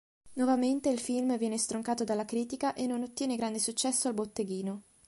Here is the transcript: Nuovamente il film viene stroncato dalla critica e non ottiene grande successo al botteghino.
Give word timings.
Nuovamente 0.33 0.89
il 0.89 0.97
film 0.97 1.37
viene 1.37 1.59
stroncato 1.59 2.03
dalla 2.03 2.25
critica 2.25 2.73
e 2.73 2.87
non 2.87 3.03
ottiene 3.03 3.35
grande 3.35 3.59
successo 3.59 4.07
al 4.07 4.15
botteghino. 4.15 4.81